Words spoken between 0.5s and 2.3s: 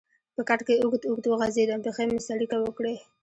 کې اوږد اوږد وغځېدم، پښې مې